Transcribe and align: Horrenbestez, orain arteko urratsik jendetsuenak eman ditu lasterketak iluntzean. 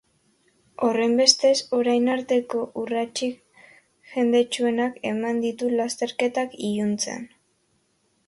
Horrenbestez, 0.85 1.51
orain 1.79 2.07
arteko 2.13 2.63
urratsik 2.83 3.61
jendetsuenak 4.13 4.97
eman 5.11 5.41
ditu 5.45 5.71
lasterketak 5.77 6.57
iluntzean. 6.71 7.29